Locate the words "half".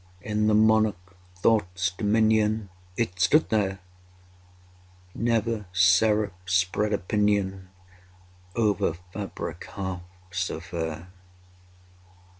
9.65-10.01